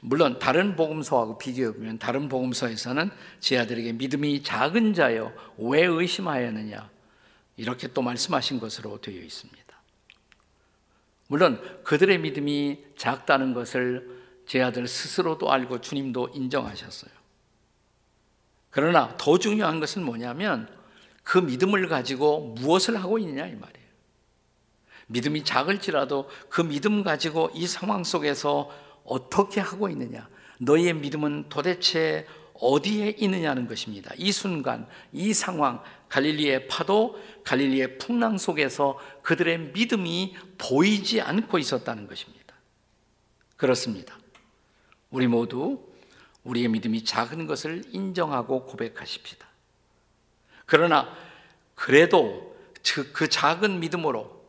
물론 0.00 0.38
다른 0.38 0.76
복음서하고 0.76 1.38
비교해 1.38 1.72
보면 1.72 1.98
다른 1.98 2.28
복음서에서는 2.28 3.10
제 3.40 3.58
아들에게 3.58 3.92
믿음이 3.94 4.42
작은 4.42 4.94
자여 4.94 5.34
왜 5.58 5.84
의심하였느냐 5.84 6.90
이렇게 7.56 7.88
또 7.88 8.02
말씀하신 8.02 8.60
것으로 8.60 9.00
되어 9.00 9.20
있습니다. 9.22 9.64
물론 11.28 11.82
그들의 11.84 12.18
믿음이 12.18 12.84
작다는 12.96 13.54
것을 13.54 14.22
제 14.46 14.62
아들 14.62 14.86
스스로도 14.86 15.50
알고 15.50 15.80
주님도 15.80 16.30
인정하셨어요. 16.34 17.13
그러나 18.74 19.14
더 19.18 19.38
중요한 19.38 19.78
것은 19.78 20.02
뭐냐면 20.02 20.68
그 21.22 21.38
믿음을 21.38 21.86
가지고 21.86 22.54
무엇을 22.58 23.00
하고 23.00 23.20
있느냐 23.20 23.46
이 23.46 23.54
말이에요. 23.54 23.88
믿음이 25.06 25.44
작을지라도 25.44 26.28
그 26.48 26.60
믿음 26.62 27.04
가지고 27.04 27.52
이 27.54 27.68
상황 27.68 28.02
속에서 28.02 28.68
어떻게 29.04 29.60
하고 29.60 29.88
있느냐. 29.90 30.28
너희의 30.58 30.94
믿음은 30.94 31.50
도대체 31.50 32.26
어디에 32.54 33.10
있느냐는 33.16 33.68
것입니다. 33.68 34.12
이 34.16 34.32
순간, 34.32 34.88
이 35.12 35.32
상황, 35.32 35.80
갈릴리의 36.08 36.66
파도, 36.66 37.16
갈릴리의 37.44 37.98
풍랑 37.98 38.38
속에서 38.38 38.98
그들의 39.22 39.70
믿음이 39.72 40.34
보이지 40.58 41.20
않고 41.20 41.58
있었다는 41.58 42.08
것입니다. 42.08 42.56
그렇습니다. 43.56 44.18
우리 45.10 45.28
모두 45.28 45.93
우리의 46.44 46.68
믿음이 46.68 47.04
작은 47.04 47.46
것을 47.46 47.82
인정하고 47.90 48.66
고백하십시다. 48.66 49.46
그러나 50.66 51.14
그래도 51.74 52.56
그 53.12 53.28
작은 53.28 53.80
믿음으로 53.80 54.44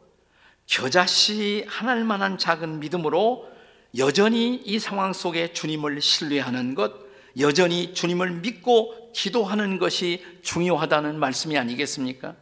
겨자씨 0.67 1.65
하나일 1.67 2.03
만한 2.03 2.37
작은 2.37 2.79
믿음으로 2.79 3.49
여전히 3.97 4.55
이 4.55 4.79
상황 4.79 5.13
속에 5.13 5.53
주님을 5.53 6.01
신뢰하는 6.01 6.75
것, 6.75 6.93
여전히 7.39 7.93
주님을 7.93 8.31
믿고 8.41 9.11
기도하는 9.13 9.79
것이 9.79 10.25
중요하다는 10.41 11.17
말씀이 11.19 11.57
아니겠습니까? 11.57 12.35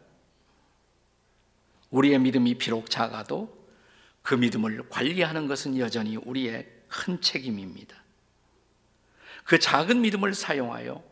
우리의 1.92 2.20
믿음이 2.20 2.56
비록 2.56 2.90
작아도 2.90 3.56
그 4.24 4.34
믿음을 4.34 4.90
관리하는 4.90 5.48
것은 5.48 5.78
여전히 5.78 6.16
우리의 6.16 6.68
큰 6.88 7.22
책임입니다. 7.22 8.03
그 9.44 9.60
작은 9.60 10.02
믿음을 10.02 10.34
사용하여 10.34 11.04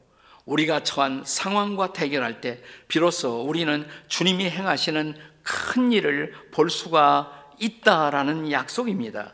우리가 0.45 0.83
처한 0.83 1.23
상황과 1.25 1.93
대결할 1.93 2.41
때 2.41 2.61
비로소 2.87 3.41
우리는 3.41 3.87
주님이 4.07 4.49
행하시는 4.49 5.15
큰 5.43 5.91
일을 5.91 6.33
볼 6.51 6.69
수가 6.69 7.49
있다라는 7.59 8.51
약속입니다. 8.51 9.33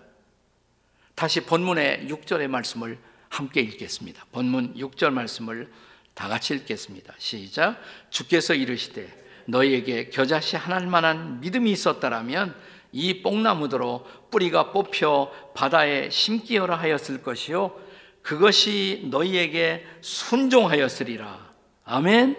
다시 1.15 1.41
본문의 1.45 2.07
6절의 2.09 2.47
말씀을 2.47 2.99
함께 3.29 3.61
읽겠습니다. 3.61 4.25
본문 4.31 4.75
6절 4.75 5.11
말씀을 5.11 5.71
다 6.13 6.27
같이 6.27 6.53
읽겠습니다. 6.55 7.13
시작. 7.17 7.79
주께서 8.09 8.53
이르시되 8.53 9.25
너희에게 9.45 10.09
겨자씨 10.09 10.57
하나일 10.57 10.87
만한 10.87 11.39
믿음이 11.39 11.71
있었다라면 11.71 12.55
이 12.91 13.21
뽕나무더러 13.21 14.05
뿌리가 14.31 14.71
뽑혀 14.71 15.31
바다에 15.53 16.09
심기어라 16.09 16.75
하였을 16.75 17.21
것이요 17.21 17.86
그것이 18.27 19.07
너희에게 19.09 19.85
순종하였으리라. 20.01 21.49
아멘. 21.85 22.35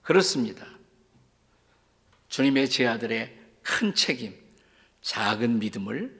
그렇습니다. 0.00 0.64
주님의 2.28 2.70
제 2.70 2.86
아들의 2.86 3.36
큰 3.62 3.96
책임, 3.96 4.32
작은 5.02 5.58
믿음을 5.58 6.16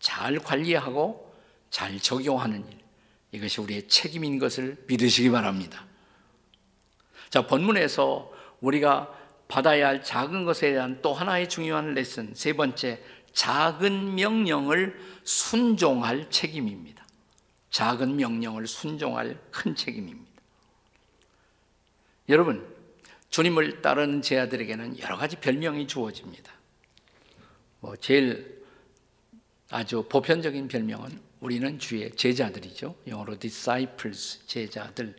잘 0.00 0.40
관리하고 0.40 1.32
잘 1.70 2.00
적용하는 2.00 2.66
일. 2.68 2.78
이것이 3.30 3.60
우리의 3.60 3.86
책임인 3.86 4.40
것을 4.40 4.82
믿으시기 4.88 5.30
바랍니다. 5.30 5.86
자, 7.28 7.46
본문에서 7.46 8.32
우리가 8.60 9.16
받아야 9.46 9.86
할 9.86 10.02
작은 10.02 10.44
것에 10.44 10.72
대한 10.72 10.98
또 11.00 11.14
하나의 11.14 11.48
중요한 11.48 11.94
레슨, 11.94 12.34
세 12.34 12.54
번째, 12.54 13.00
작은 13.32 14.16
명령을 14.16 14.98
순종할 15.22 16.28
책임입니다. 16.28 16.99
작은 17.70 18.16
명령을 18.16 18.66
순종할 18.66 19.38
큰 19.50 19.74
책임입니다. 19.74 20.30
여러분, 22.28 22.66
주님을 23.30 23.82
따르는 23.82 24.22
제 24.22 24.38
아들에게는 24.38 24.98
여러 24.98 25.16
가지 25.16 25.36
별명이 25.36 25.86
주어집니다. 25.86 26.52
뭐 27.80 27.96
제일 27.96 28.64
아주 29.70 30.04
보편적인 30.08 30.68
별명은 30.68 31.20
우리는 31.40 31.78
주의 31.78 32.10
제자들이죠. 32.10 32.96
영어로 33.06 33.38
disciples, 33.38 34.44
제자들. 34.46 35.16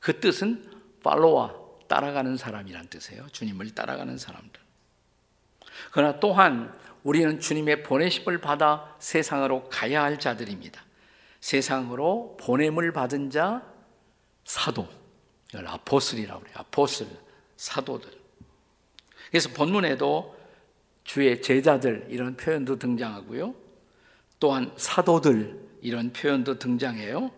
그 0.00 0.20
뜻은 0.20 0.70
팔로와 1.02 1.54
따라가는 1.88 2.36
사람이란 2.36 2.88
뜻이에요. 2.88 3.26
주님을 3.32 3.74
따라가는 3.74 4.18
사람들. 4.18 4.60
그러나 5.92 6.20
또한 6.20 6.72
우리는 7.02 7.40
주님의 7.40 7.82
보내심을 7.82 8.38
받아 8.40 8.94
세상으로 8.98 9.68
가야 9.68 10.02
할 10.02 10.20
자들입니다. 10.20 10.87
세상으로 11.40 12.36
보냄을 12.40 12.92
받은 12.92 13.30
자 13.30 13.62
사도 14.44 14.88
아포슬이라고 15.54 16.40
그래요. 16.40 16.54
아포슬 16.58 17.06
사도들. 17.56 18.10
그래서 19.30 19.48
본문에도 19.50 20.36
주의 21.04 21.40
제자들 21.40 22.06
이런 22.10 22.36
표현도 22.36 22.78
등장하고요. 22.78 23.54
또한 24.40 24.72
사도들 24.76 25.68
이런 25.80 26.12
표현도 26.12 26.58
등장해요. 26.58 27.30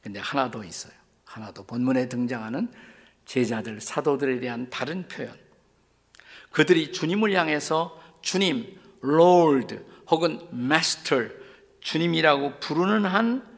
근데 0.00 0.20
하나 0.20 0.50
더 0.50 0.62
있어요. 0.64 0.92
하나 1.24 1.52
더 1.52 1.64
본문에 1.64 2.08
등장하는 2.08 2.70
제자들 3.26 3.80
사도들에 3.80 4.40
대한 4.40 4.68
다른 4.70 5.08
표현. 5.08 5.36
그들이 6.50 6.92
주님을 6.92 7.32
향해서 7.32 8.00
주님, 8.22 8.78
Lord 9.02 9.78
혹은 10.10 10.40
Master 10.52 11.43
주님이라고 11.84 12.58
부르는 12.58 13.04
한 13.06 13.54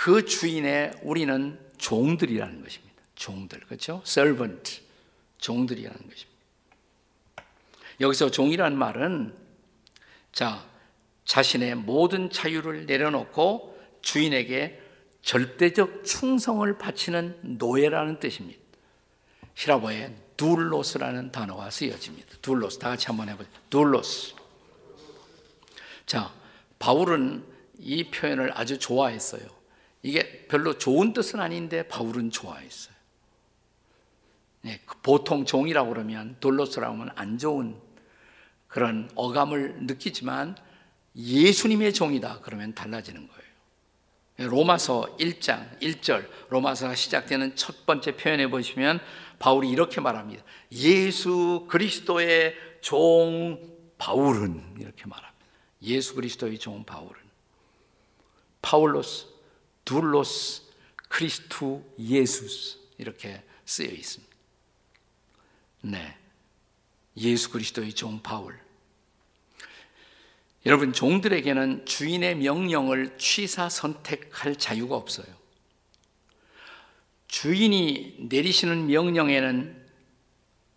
그 0.00 0.24
주인의 0.24 0.92
우리는 1.02 1.60
종들이라는 1.76 2.62
것입니다. 2.62 3.02
종들. 3.16 3.60
그렇죠? 3.66 4.00
servant. 4.06 4.80
종들이라는 5.36 5.98
것입니다. 5.98 6.40
여기서 8.00 8.30
종이라는 8.30 8.78
말은 8.78 9.36
자, 10.32 10.64
자신의 11.26 11.74
모든 11.74 12.30
자유를 12.30 12.86
내려놓고 12.86 13.78
주인에게 14.00 14.80
절대적 15.20 16.06
충성을 16.06 16.78
바치는 16.78 17.58
노예라는 17.58 18.20
뜻입니다. 18.20 18.58
히라보에 19.54 20.16
둘로스라는 20.38 21.30
단어가 21.30 21.68
쓰여집니다. 21.68 22.38
둘로스. 22.40 22.78
다 22.78 22.88
같이 22.88 23.04
한번 23.08 23.28
해보죠. 23.28 23.50
둘로스. 23.68 24.34
자, 26.06 26.32
바울은 26.78 27.49
이 27.80 28.10
표현을 28.10 28.52
아주 28.56 28.78
좋아했어요. 28.78 29.42
이게 30.02 30.46
별로 30.48 30.78
좋은 30.78 31.12
뜻은 31.12 31.40
아닌데 31.40 31.86
바울은 31.88 32.30
좋아했어요. 32.30 32.94
네, 34.62 34.80
보통 35.02 35.44
종이라고 35.44 35.90
그러면 35.90 36.36
돌로스라고 36.40 36.94
하면 36.94 37.10
안 37.16 37.38
좋은 37.38 37.76
그런 38.68 39.10
어감을 39.14 39.86
느끼지만 39.86 40.56
예수님의 41.16 41.92
종이다 41.92 42.40
그러면 42.42 42.74
달라지는 42.74 43.26
거예요. 43.26 43.40
로마서 44.50 45.16
1장 45.18 45.78
1절 45.80 46.26
로마서가 46.48 46.94
시작되는 46.94 47.56
첫 47.56 47.84
번째 47.84 48.16
표현에 48.16 48.46
보시면 48.46 49.00
바울이 49.38 49.68
이렇게 49.68 50.00
말합니다. 50.00 50.42
예수 50.72 51.66
그리스도의 51.68 52.54
종 52.80 53.58
바울은 53.98 54.76
이렇게 54.78 55.04
말합니다. 55.06 55.46
예수 55.82 56.14
그리스도의 56.14 56.58
종 56.58 56.84
바울은 56.84 57.29
파울로스, 58.62 59.26
둘로스, 59.84 60.62
크리스투, 61.08 61.82
예수스 61.98 62.78
이렇게 62.98 63.42
쓰여 63.64 63.88
있습니다. 63.88 64.36
네. 65.82 66.16
예수 67.16 67.50
그리스도의 67.50 67.92
종 67.92 68.22
바울. 68.22 68.58
여러분, 70.66 70.92
종들에게는 70.92 71.86
주인의 71.86 72.36
명령을 72.36 73.16
취사 73.16 73.68
선택할 73.68 74.56
자유가 74.56 74.94
없어요. 74.94 75.26
주인이 77.28 78.26
내리시는 78.28 78.86
명령에는 78.86 79.86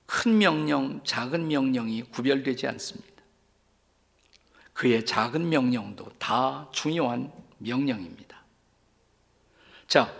큰 0.05 0.37
명령, 0.37 1.03
작은 1.03 1.47
명령이 1.47 2.03
구별되지 2.03 2.67
않습니다. 2.67 3.23
그의 4.73 5.05
작은 5.05 5.49
명령도 5.49 6.13
다 6.17 6.69
중요한 6.71 7.31
명령입니다. 7.63 8.43
자, 9.87 10.13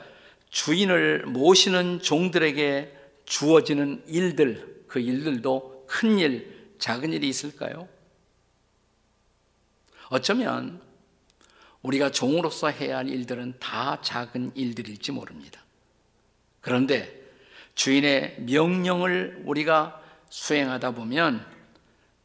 주인을 0.50 1.26
모시는 1.26 2.02
종들에게 2.02 2.96
주어지는 3.26 4.04
일들, 4.08 4.86
그 4.88 5.00
일들도 5.00 5.86
큰 5.88 6.20
일, 6.20 6.76
작은 6.80 7.14
일이 7.14 7.28
있을까요? 7.30 7.88
어쩌면 10.10 10.82
우리가 11.82 12.12
종으로서 12.12 12.70
해야 12.70 12.98
할 12.98 13.10
일들은 13.10 13.56
다 13.60 14.00
작은 14.02 14.52
일들일지 14.56 15.12
모릅니다. 15.12 15.64
그런데 16.62 17.22
주인의 17.76 18.38
명령을 18.42 19.44
우리가 19.46 20.02
수행하다 20.30 20.92
보면 20.92 21.46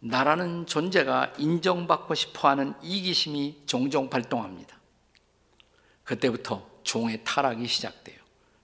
나라는 0.01 0.67
존재가 0.67 1.35
인정받고 1.39 2.15
싶어 2.15 2.49
하는 2.49 2.75
이기심이 2.83 3.63
종종 3.67 4.09
발동합니다. 4.09 4.78
그때부터 6.09 6.66
종의 6.85 7.21
타락이 7.23 7.66
시작돼요. 7.66 8.16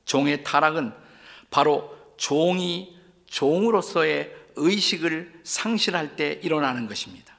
종의 0.06 0.44
타락은 0.44 0.94
바로 1.50 1.94
종이 2.16 2.98
종으로서의 3.26 4.34
의식을 4.56 5.40
상실할 5.44 6.16
때 6.16 6.40
일어나는 6.42 6.86
것입니다. 6.86 7.34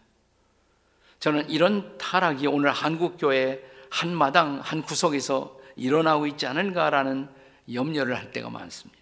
저는 1.20 1.50
이런 1.50 1.98
타락이 1.98 2.46
오늘 2.46 2.72
한국교회 2.72 3.64
한 3.90 4.16
마당, 4.16 4.60
한 4.60 4.84
구석에서 4.84 5.60
일어나고 5.76 6.28
있지 6.28 6.46
않은가라는 6.46 7.28
염려를 7.74 8.16
할 8.16 8.32
때가 8.32 8.52
많습니다. 8.52 9.02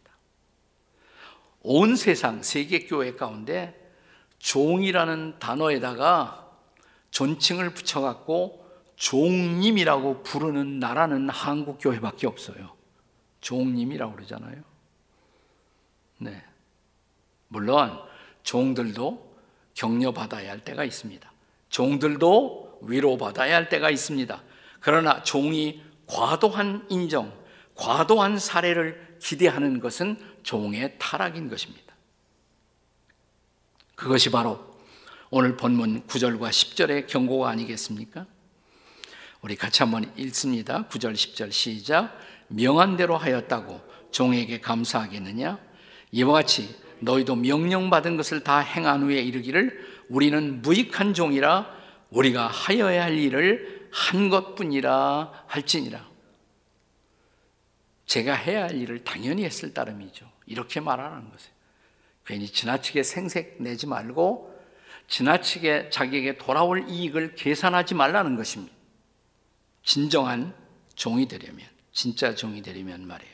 온 1.64 1.98
세상, 1.98 2.42
세계 2.44 2.86
교회 2.86 3.14
가운데 3.14 3.92
종이라는 4.40 5.40
단어에다가 5.40 6.50
존칭을 7.12 7.74
붙여갖고 7.74 8.63
종님이라고 9.04 10.24
부르는 10.24 10.80
나라는 10.80 11.28
한국 11.28 11.78
교회밖에 11.82 12.26
없어요. 12.26 12.74
종님이라고 13.42 14.14
그러잖아요. 14.16 14.64
네. 16.20 16.42
물론 17.50 18.00
종들도 18.44 19.36
격려받아야 19.74 20.50
할 20.50 20.64
때가 20.64 20.86
있습니다. 20.86 21.32
종들도 21.68 22.80
위로받아야 22.84 23.58
할 23.58 23.68
때가 23.68 23.90
있습니다. 23.90 24.42
그러나 24.80 25.22
종이 25.24 25.84
과도한 26.08 26.88
인정, 26.90 27.34
과도한 27.76 28.40
사례를 28.40 29.18
기대하는 29.20 29.82
것은 29.82 30.18
종의 30.44 30.96
타락인 30.98 31.50
것입니다. 31.50 31.94
그것이 33.96 34.32
바로 34.32 34.78
오늘 35.30 35.58
본문 35.58 36.08
9절과 36.08 36.50
10절의 36.50 37.08
경고가 37.08 37.50
아니겠습니까? 37.50 38.28
우리 39.44 39.58
같이 39.58 39.84
한번 39.84 40.10
읽습니다. 40.16 40.88
9절, 40.88 41.14
10절 41.14 41.52
시작. 41.52 42.18
명한 42.48 42.96
대로 42.96 43.18
하였다고 43.18 43.82
종에게 44.12 44.62
감사하겠느냐? 44.62 45.60
이와 46.14 46.32
같이 46.32 46.74
너희도 47.02 47.36
명령받은 47.36 48.16
것을 48.16 48.46
다 48.46 48.60
행한 48.60 49.04
후에 49.04 49.22
이르기를 49.22 50.06
우리는 50.08 50.62
무익한 50.62 51.14
종이라 51.14 51.70
우리가 52.10 52.48
하여야 52.48 53.04
할 53.04 53.18
일을 53.18 53.90
한 53.92 54.30
것뿐이라 54.30 55.46
할지니라. 55.48 56.08
제가 58.06 58.36
해야 58.36 58.64
할 58.64 58.80
일을 58.80 59.04
당연히 59.04 59.44
했을 59.44 59.74
따름이죠. 59.74 60.26
이렇게 60.46 60.80
말하는 60.80 61.30
것이에요. 61.30 61.54
괜히 62.26 62.48
지나치게 62.48 63.04
생색 63.04 63.58
내지 63.62 63.88
말고 63.88 64.58
지나치게 65.10 65.90
자기에게 65.90 66.38
돌아올 66.38 66.88
이익을 66.88 67.36
계산하지 67.36 67.96
말라는 67.96 68.38
것입니다. 68.38 68.83
진정한 69.84 70.56
종이 70.96 71.28
되려면, 71.28 71.68
진짜 71.92 72.34
종이 72.36 72.62
되려면 72.62 73.06
말이에요. 73.06 73.34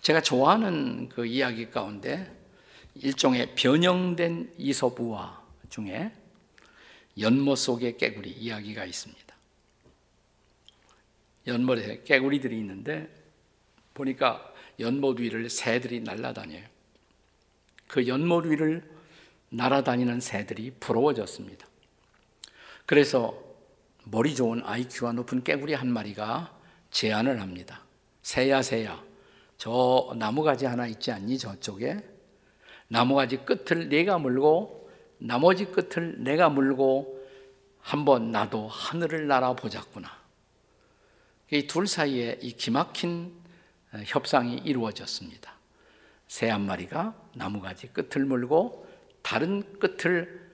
제가 0.00 0.20
좋아하는 0.20 1.08
그 1.08 1.26
이야기 1.26 1.70
가운데 1.70 2.30
일종의 2.94 3.54
변형된 3.54 4.54
이소부화 4.58 5.42
중에 5.70 6.12
연못 7.18 7.56
속의 7.56 7.96
깨구리 7.96 8.30
이야기가 8.30 8.84
있습니다. 8.84 9.34
연못에 11.46 12.02
깨구리들이 12.04 12.56
있는데 12.58 13.08
보니까 13.92 14.52
연못 14.80 15.20
위를 15.20 15.48
새들이 15.50 16.00
날아다녀요. 16.00 16.64
그 17.86 18.06
연못 18.08 18.46
위를 18.46 18.90
날아다니는 19.50 20.20
새들이 20.20 20.72
부러워졌습니다. 20.80 21.66
그래서 22.86 23.43
머리 24.04 24.34
좋은 24.34 24.62
IQ가 24.64 25.12
높은 25.12 25.42
깨구리 25.42 25.74
한 25.74 25.88
마리가 25.90 26.54
제안을 26.90 27.40
합니다. 27.40 27.82
새야 28.22 28.62
새야 28.62 29.02
저 29.56 30.12
나무가지 30.16 30.66
하나 30.66 30.86
있지 30.86 31.10
않니 31.10 31.38
저쪽에 31.38 31.98
나무가지 32.88 33.38
끝을 33.38 33.88
내가 33.88 34.18
물고 34.18 34.90
나머지 35.18 35.64
끝을 35.64 36.22
내가 36.22 36.48
물고 36.48 37.20
한번 37.80 38.30
나도 38.32 38.68
하늘을 38.68 39.26
날아보자꾸나. 39.26 40.10
이 41.50 41.66
둘 41.66 41.86
사이에 41.86 42.38
이 42.42 42.52
기막힌 42.52 43.32
협상이 44.06 44.56
이루어졌습니다. 44.64 45.54
새 46.26 46.48
한 46.48 46.62
마리가 46.66 47.14
나무가지 47.34 47.88
끝을 47.88 48.24
물고 48.24 48.86
다른 49.22 49.78
끝을 49.78 50.50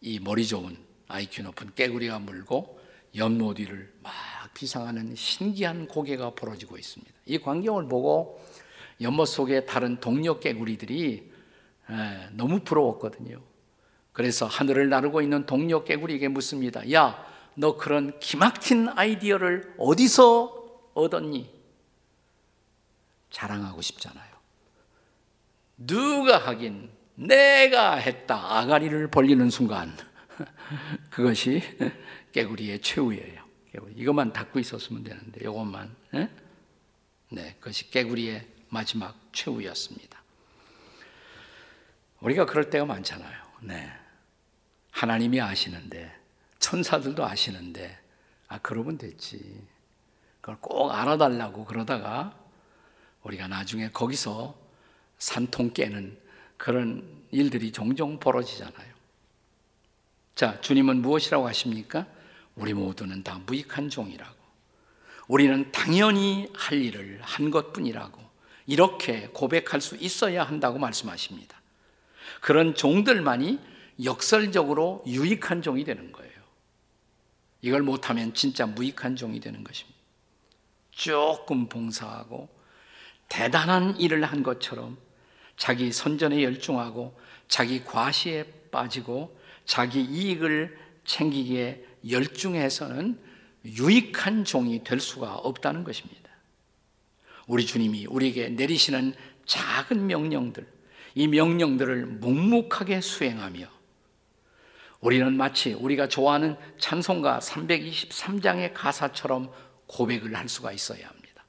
이 0.00 0.18
머리 0.20 0.46
좋은 0.46 0.76
IQ 1.08 1.42
높은 1.42 1.70
깨구리가 1.74 2.18
물고 2.18 2.80
연못 3.16 3.58
위를 3.58 3.92
막 4.02 4.12
비상하는 4.54 5.14
신기한 5.14 5.86
고개가 5.86 6.34
벌어지고 6.34 6.76
있습니다. 6.78 7.12
이 7.26 7.38
광경을 7.38 7.88
보고 7.88 8.44
연못 9.00 9.26
속의 9.26 9.66
다른 9.66 10.00
동료 10.00 10.40
깨구리들이 10.40 11.32
너무 12.32 12.60
부러웠거든요. 12.60 13.40
그래서 14.12 14.46
하늘을 14.46 14.88
나르고 14.88 15.22
있는 15.22 15.46
동료 15.46 15.84
깨구리에게 15.84 16.28
묻습니다. 16.28 16.90
야, 16.92 17.26
너 17.54 17.76
그런 17.76 18.18
기막힌 18.20 18.88
아이디어를 18.88 19.74
어디서 19.78 20.90
얻었니? 20.94 21.52
자랑하고 23.30 23.82
싶잖아요. 23.82 24.32
누가 25.76 26.38
하긴 26.38 26.90
내가 27.16 27.96
했다. 27.96 28.58
아가리를 28.58 29.08
벌리는 29.10 29.50
순간 29.50 29.96
그것이 31.10 31.62
깨구리의 32.32 32.80
최후예요. 32.80 33.44
이것만 33.96 34.32
닫고 34.32 34.58
있었으면 34.58 35.02
되는데 35.02 35.40
이것만 35.40 35.94
예? 36.14 36.30
네, 37.30 37.56
그것이 37.58 37.90
깨구리의 37.90 38.46
마지막 38.68 39.18
최후였습니다. 39.32 40.22
우리가 42.20 42.46
그럴 42.46 42.70
때가 42.70 42.84
많잖아요. 42.84 43.44
네. 43.62 43.92
하나님이 44.90 45.40
아시는데 45.40 46.14
천사들도 46.58 47.24
아시는데 47.24 47.98
아 48.48 48.58
그러면 48.58 48.96
됐지. 48.96 49.66
그걸 50.40 50.56
꼭 50.60 50.90
알아달라고 50.90 51.64
그러다가 51.64 52.38
우리가 53.22 53.48
나중에 53.48 53.90
거기서 53.90 54.56
산통 55.18 55.72
깨는 55.72 56.18
그런 56.56 57.24
일들이 57.30 57.72
종종 57.72 58.18
벌어지잖아요. 58.20 58.93
자, 60.34 60.60
주님은 60.60 61.02
무엇이라고 61.02 61.46
하십니까? 61.48 62.06
우리 62.56 62.74
모두는 62.74 63.22
다 63.22 63.40
무익한 63.46 63.88
종이라고. 63.88 64.34
우리는 65.28 65.70
당연히 65.72 66.48
할 66.54 66.82
일을 66.82 67.20
한 67.22 67.50
것뿐이라고. 67.50 68.22
이렇게 68.66 69.28
고백할 69.28 69.80
수 69.80 69.96
있어야 69.96 70.42
한다고 70.44 70.78
말씀하십니다. 70.78 71.60
그런 72.40 72.74
종들만이 72.74 73.60
역설적으로 74.02 75.04
유익한 75.06 75.62
종이 75.62 75.84
되는 75.84 76.10
거예요. 76.10 76.32
이걸 77.60 77.82
못하면 77.82 78.34
진짜 78.34 78.66
무익한 78.66 79.16
종이 79.16 79.40
되는 79.40 79.62
것입니다. 79.62 79.98
조금 80.90 81.68
봉사하고 81.68 82.48
대단한 83.28 83.98
일을 83.98 84.24
한 84.24 84.42
것처럼 84.42 84.98
자기 85.56 85.92
선전에 85.92 86.42
열중하고 86.42 87.18
자기 87.48 87.84
과시에 87.84 88.44
빠지고 88.70 89.38
자기 89.64 90.02
이익을 90.02 90.78
챙기기에 91.04 91.84
열중해서는 92.08 93.18
유익한 93.64 94.44
종이 94.44 94.84
될 94.84 95.00
수가 95.00 95.36
없다는 95.36 95.84
것입니다. 95.84 96.30
우리 97.46 97.64
주님이 97.66 98.06
우리에게 98.06 98.50
내리시는 98.50 99.14
작은 99.46 100.06
명령들, 100.06 100.66
이 101.14 101.28
명령들을 101.28 102.06
묵묵하게 102.06 103.00
수행하며 103.00 103.66
우리는 105.00 105.36
마치 105.36 105.74
우리가 105.74 106.08
좋아하는 106.08 106.56
찬송가 106.78 107.40
323장의 107.40 108.72
가사처럼 108.72 109.50
고백을 109.86 110.34
할 110.34 110.48
수가 110.48 110.72
있어야 110.72 111.06
합니다. 111.06 111.44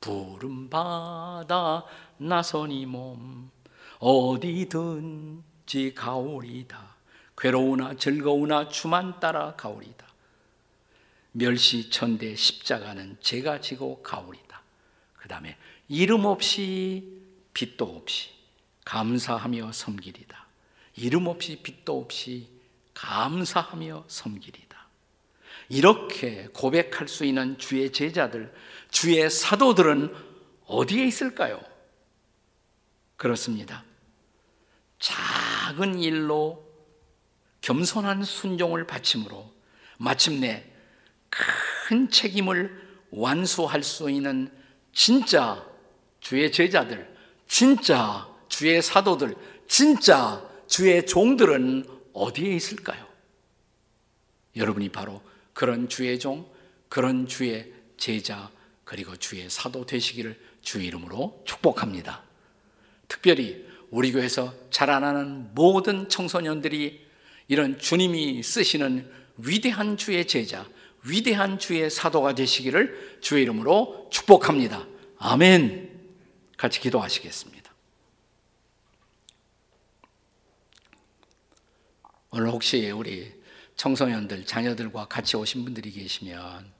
부름 0.00 0.68
받아 0.68 1.84
나선이 2.18 2.86
몸 2.86 3.50
어디든지 4.00 5.94
가오리다. 5.94 6.95
괴로우나 7.36 7.96
즐거우나 7.96 8.68
주만 8.68 9.20
따라 9.20 9.54
가오리다. 9.56 10.06
멸시 11.32 11.90
천대 11.90 12.34
십자가는 12.34 13.18
제가 13.20 13.60
지고 13.60 14.02
가오리다. 14.02 14.62
그 15.14 15.28
다음에 15.28 15.56
이름 15.88 16.24
없이 16.24 17.20
빛도 17.52 17.84
없이 17.84 18.30
감사하며 18.84 19.72
섬기리다. 19.72 20.46
이름 20.96 21.26
없이 21.26 21.60
빛도 21.62 22.00
없이 22.00 22.48
감사하며 22.94 24.04
섬기리다. 24.08 24.86
이렇게 25.68 26.48
고백할 26.54 27.08
수 27.08 27.24
있는 27.24 27.58
주의 27.58 27.92
제자들, 27.92 28.54
주의 28.90 29.28
사도들은 29.28 30.14
어디에 30.66 31.04
있을까요? 31.04 31.60
그렇습니다. 33.16 33.84
작은 34.98 35.98
일로 35.98 36.65
겸손한 37.66 38.22
순종을 38.22 38.86
바침으로 38.86 39.52
마침내 39.98 40.64
큰 41.28 42.08
책임을 42.08 42.70
완수할 43.10 43.82
수 43.82 44.08
있는 44.08 44.52
진짜 44.92 45.66
주의 46.20 46.52
제자들, 46.52 47.12
진짜 47.48 48.28
주의 48.48 48.80
사도들, 48.80 49.34
진짜 49.66 50.48
주의 50.68 51.04
종들은 51.04 51.84
어디에 52.12 52.54
있을까요? 52.54 53.04
여러분이 54.54 54.90
바로 54.90 55.20
그런 55.52 55.88
주의 55.88 56.20
종, 56.20 56.48
그런 56.88 57.26
주의 57.26 57.72
제자, 57.96 58.48
그리고 58.84 59.16
주의 59.16 59.50
사도 59.50 59.84
되시기를 59.84 60.40
주 60.62 60.80
이름으로 60.80 61.42
축복합니다. 61.44 62.22
특별히 63.08 63.66
우리 63.90 64.12
교회에서 64.12 64.54
자라나는 64.70 65.52
모든 65.52 66.08
청소년들이 66.08 67.05
이런 67.48 67.78
주님이 67.78 68.42
쓰시는 68.42 69.10
위대한 69.38 69.96
주의 69.96 70.26
제자, 70.26 70.66
위대한 71.04 71.58
주의 71.58 71.88
사도가 71.88 72.34
되시기를 72.34 73.18
주의 73.20 73.42
이름으로 73.42 74.08
축복합니다. 74.10 74.86
아멘. 75.18 75.96
같이 76.56 76.80
기도하시겠습니다. 76.80 77.72
오늘 82.30 82.50
혹시 82.50 82.90
우리 82.90 83.32
청소년들, 83.76 84.46
자녀들과 84.46 85.06
같이 85.06 85.36
오신 85.36 85.64
분들이 85.64 85.90
계시면 85.90 86.72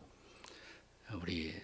우리 1.22 1.54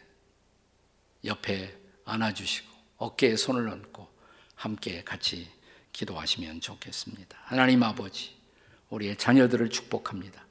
옆에 1.25 1.77
안아주시고 2.05 2.71
어깨에 2.99 3.37
손을 3.37 3.69
얹고 3.69 4.09
함께 4.55 5.03
같이 5.03 5.49
기도하시면 5.93 6.61
좋겠습니다. 6.61 7.39
하나님 7.45 7.83
아버지, 7.83 8.42
우리의 8.93 9.17
자녀들을 9.17 9.71
축복합니다. 9.71 10.45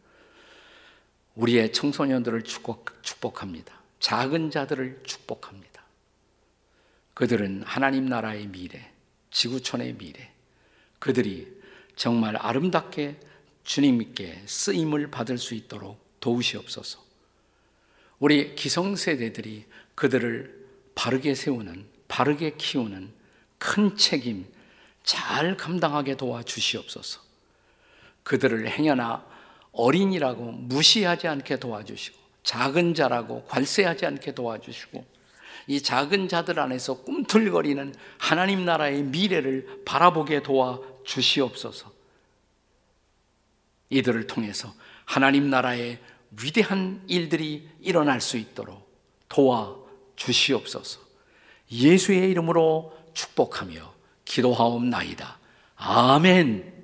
우리의 1.36 1.72
청소년들을 1.72 2.44
축복, 2.44 3.04
축복 3.04 3.42
합니다. 3.42 3.80
작은 4.00 4.50
자들을 4.50 5.02
축복합니다. 5.04 5.84
그들은 7.14 7.64
하나님 7.64 8.08
나라의 8.08 8.48
미래, 8.48 8.92
지구촌의 9.30 9.94
미래, 9.98 10.32
그들이 11.00 11.48
정말 11.96 12.36
아름답게 12.36 13.20
주님께 13.64 14.44
쓰임을 14.46 15.12
받을 15.12 15.38
수 15.38 15.54
있도록 15.54 16.04
도우시옵소서. 16.20 17.00
우리 18.20 18.56
기성세대들이 18.56 19.66
그들을 19.94 20.68
바르게 20.96 21.36
세우는, 21.36 21.86
바르게 22.08 22.56
키우는 22.58 23.14
큰 23.60 23.96
책임 23.96 24.52
잘 25.04 25.58
감당하게 25.58 26.18
도와주시옵소서. 26.18 27.31
그들을 28.24 28.68
행여나 28.70 29.26
어린이라고 29.72 30.44
무시하지 30.44 31.28
않게 31.28 31.60
도와주시고, 31.60 32.18
작은 32.44 32.94
자라고 32.94 33.44
관세하지 33.46 34.06
않게 34.06 34.34
도와주시고, 34.34 35.06
이 35.68 35.82
작은 35.82 36.28
자들 36.28 36.60
안에서 36.60 37.02
꿈틀거리는 37.04 37.94
하나님 38.18 38.66
나라의 38.66 39.04
미래를 39.04 39.84
바라보게 39.86 40.44
도와 40.44 40.80
주시옵소서. 41.06 41.92
이들을 43.90 44.28
통해서 44.28 44.74
하나님 45.06 45.50
나라의 45.50 46.00
위대한 46.42 47.04
일들이 47.08 47.68
일어날 47.82 48.22
수 48.22 48.38
있도록 48.38 48.90
도와 49.28 49.76
주시옵소서. 50.16 51.00
예수의 51.72 52.30
이름으로 52.32 52.98
축복하며 53.14 53.94
기도하옵나이다. 54.26 55.40
아멘. 55.76 56.81